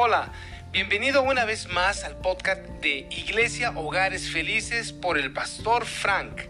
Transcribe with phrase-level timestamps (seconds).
[0.00, 0.30] Hola,
[0.70, 6.42] bienvenido una vez más al podcast de Iglesia Hogares Felices por el pastor Frank.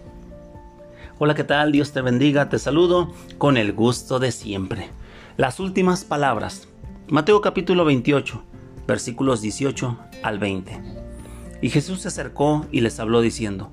[1.18, 1.72] Hola, ¿qué tal?
[1.72, 4.90] Dios te bendiga, te saludo con el gusto de siempre.
[5.38, 6.68] Las últimas palabras.
[7.08, 8.44] Mateo capítulo 28,
[8.86, 10.82] versículos 18 al 20.
[11.62, 13.72] Y Jesús se acercó y les habló diciendo,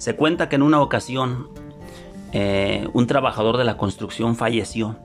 [0.00, 1.48] Se cuenta que en una ocasión
[2.32, 4.96] eh, un trabajador de la construcción falleció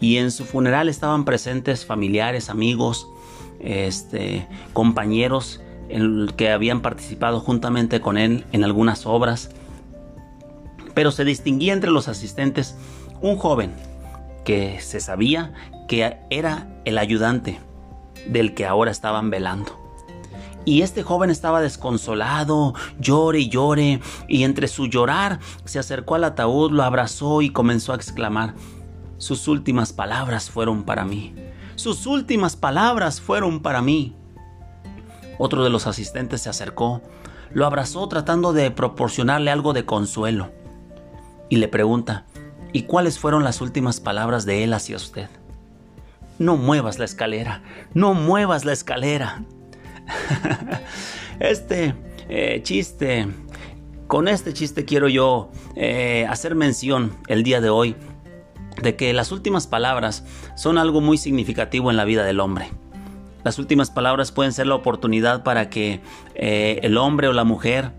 [0.00, 3.06] y en su funeral estaban presentes familiares, amigos,
[3.60, 5.60] este, compañeros
[6.36, 9.50] que habían participado juntamente con él en algunas obras.
[10.94, 12.76] Pero se distinguía entre los asistentes
[13.20, 13.72] un joven
[14.44, 15.52] que se sabía
[15.86, 17.60] que era el ayudante
[18.26, 19.83] del que ahora estaban velando.
[20.64, 26.24] Y este joven estaba desconsolado, llore y llore, y entre su llorar se acercó al
[26.24, 28.54] ataúd, lo abrazó y comenzó a exclamar,
[29.18, 31.34] sus últimas palabras fueron para mí,
[31.76, 34.16] sus últimas palabras fueron para mí.
[35.38, 37.02] Otro de los asistentes se acercó,
[37.52, 40.50] lo abrazó tratando de proporcionarle algo de consuelo,
[41.50, 42.24] y le pregunta,
[42.72, 45.28] ¿y cuáles fueron las últimas palabras de él hacia usted?
[46.38, 49.44] No muevas la escalera, no muevas la escalera.
[51.40, 51.94] este
[52.28, 53.26] eh, chiste,
[54.06, 57.96] con este chiste quiero yo eh, hacer mención el día de hoy
[58.82, 60.24] de que las últimas palabras
[60.56, 62.70] son algo muy significativo en la vida del hombre.
[63.44, 66.00] Las últimas palabras pueden ser la oportunidad para que
[66.34, 67.92] eh, el hombre o la mujer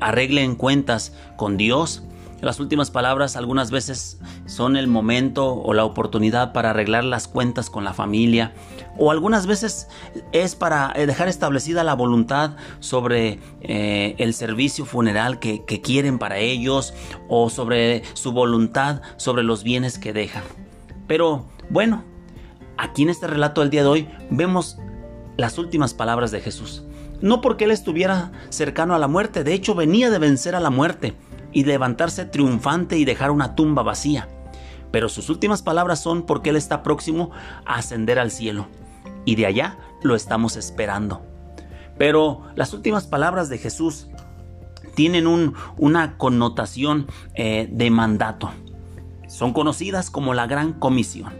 [0.00, 2.02] arreglen cuentas con Dios
[2.40, 7.70] las últimas palabras algunas veces son el momento o la oportunidad para arreglar las cuentas
[7.70, 8.52] con la familia
[8.98, 9.88] o algunas veces
[10.32, 16.18] es para eh, dejar establecida la voluntad sobre eh, el servicio funeral que, que quieren
[16.18, 16.94] para ellos
[17.28, 20.44] o sobre su voluntad sobre los bienes que dejan.
[21.06, 22.04] Pero bueno,
[22.76, 24.78] aquí en este relato del día de hoy vemos
[25.36, 26.84] las últimas palabras de Jesús.
[27.20, 30.70] No porque él estuviera cercano a la muerte, de hecho venía de vencer a la
[30.70, 31.14] muerte
[31.54, 34.28] y levantarse triunfante y dejar una tumba vacía.
[34.90, 37.30] Pero sus últimas palabras son porque Él está próximo
[37.64, 38.66] a ascender al cielo.
[39.24, 41.22] Y de allá lo estamos esperando.
[41.96, 44.08] Pero las últimas palabras de Jesús
[44.94, 48.50] tienen una connotación eh, de mandato.
[49.28, 51.32] Son conocidas como la gran comisión.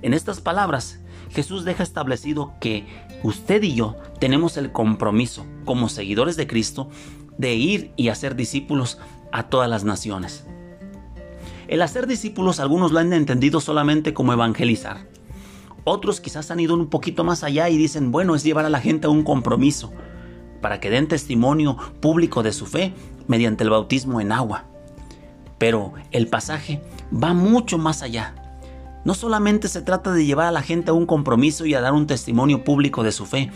[0.00, 1.00] En estas palabras,
[1.30, 2.86] Jesús deja establecido que
[3.22, 6.88] usted y yo tenemos el compromiso, como seguidores de Cristo,
[7.36, 8.98] de ir y hacer discípulos
[9.32, 10.44] a todas las naciones.
[11.68, 15.06] El hacer discípulos algunos lo han entendido solamente como evangelizar.
[15.84, 18.80] Otros quizás han ido un poquito más allá y dicen, bueno, es llevar a la
[18.80, 19.92] gente a un compromiso
[20.60, 22.94] para que den testimonio público de su fe
[23.26, 24.64] mediante el bautismo en agua.
[25.58, 28.34] Pero el pasaje va mucho más allá.
[29.04, 31.92] No solamente se trata de llevar a la gente a un compromiso y a dar
[31.92, 33.50] un testimonio público de su fe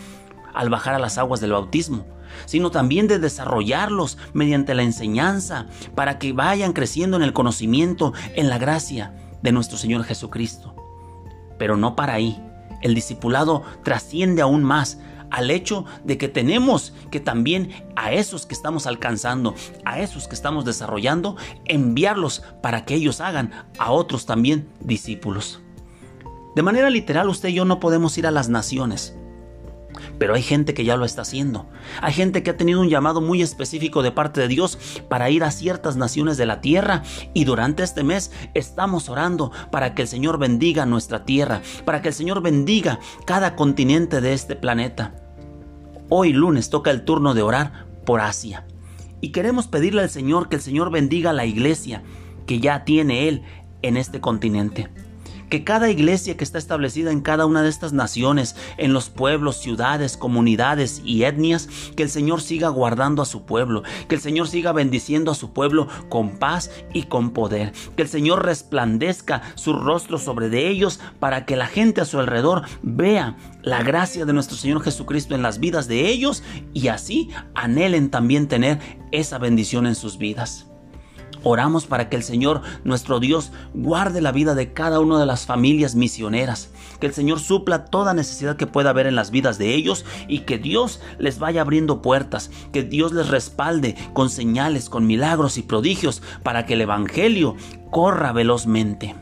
[0.54, 2.06] al bajar a las aguas del bautismo,
[2.46, 8.48] sino también de desarrollarlos mediante la enseñanza para que vayan creciendo en el conocimiento, en
[8.48, 10.74] la gracia de nuestro Señor Jesucristo.
[11.58, 12.42] Pero no para ahí.
[12.80, 14.98] El discipulado trasciende aún más
[15.30, 20.34] al hecho de que tenemos que también a esos que estamos alcanzando, a esos que
[20.34, 25.60] estamos desarrollando, enviarlos para que ellos hagan a otros también discípulos.
[26.54, 29.16] De manera literal, usted y yo no podemos ir a las naciones.
[30.22, 31.66] Pero hay gente que ya lo está haciendo.
[32.00, 34.78] Hay gente que ha tenido un llamado muy específico de parte de Dios
[35.08, 37.02] para ir a ciertas naciones de la tierra.
[37.34, 42.08] Y durante este mes estamos orando para que el Señor bendiga nuestra tierra, para que
[42.10, 45.12] el Señor bendiga cada continente de este planeta.
[46.08, 48.64] Hoy lunes toca el turno de orar por Asia.
[49.20, 52.04] Y queremos pedirle al Señor que el Señor bendiga la iglesia
[52.46, 53.42] que ya tiene Él
[53.82, 54.88] en este continente
[55.52, 59.58] que cada iglesia que está establecida en cada una de estas naciones, en los pueblos,
[59.58, 64.48] ciudades, comunidades y etnias, que el Señor siga guardando a su pueblo, que el Señor
[64.48, 69.74] siga bendiciendo a su pueblo con paz y con poder, que el Señor resplandezca su
[69.74, 74.32] rostro sobre de ellos para que la gente a su alrededor vea la gracia de
[74.32, 78.78] nuestro Señor Jesucristo en las vidas de ellos y así anhelen también tener
[79.10, 80.71] esa bendición en sus vidas.
[81.44, 85.44] Oramos para que el Señor, nuestro Dios, guarde la vida de cada una de las
[85.44, 89.74] familias misioneras, que el Señor supla toda necesidad que pueda haber en las vidas de
[89.74, 95.06] ellos y que Dios les vaya abriendo puertas, que Dios les respalde con señales, con
[95.06, 97.56] milagros y prodigios para que el Evangelio
[97.90, 99.16] corra velozmente.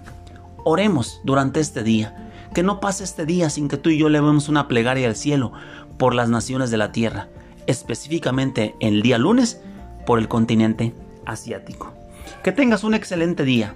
[0.65, 4.49] Oremos durante este día, que no pase este día sin que tú y yo levemos
[4.51, 5.53] una plegaria al cielo
[5.97, 7.29] por las naciones de la tierra,
[7.67, 9.63] específicamente el día lunes
[10.05, 10.93] por el continente
[11.25, 12.00] asiático.
[12.43, 13.75] Que tengas un excelente día.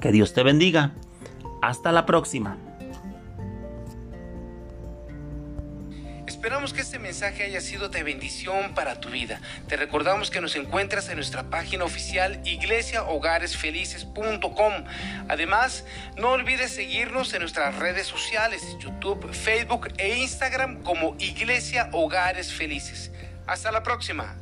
[0.00, 0.92] Que Dios te bendiga.
[1.62, 2.56] Hasta la próxima.
[6.26, 9.40] Esperamos que este mensaje haya sido de bendición para tu vida.
[9.66, 14.72] Te recordamos que nos encuentras en nuestra página oficial iglesiahogaresfelices.com.
[15.28, 15.84] Además,
[16.16, 23.10] no olvides seguirnos en nuestras redes sociales, YouTube, Facebook e Instagram como Iglesia Hogares Felices.
[23.46, 24.36] Hasta la próxima.